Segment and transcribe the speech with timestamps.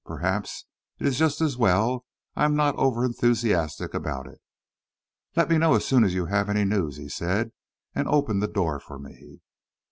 [0.03, 0.65] "Perhaps
[0.97, 4.41] it's just as well I'm not over enthusiastic about it."
[5.35, 7.51] "Let me know as soon as you have any news," he said,
[7.93, 9.41] and opened the door for me.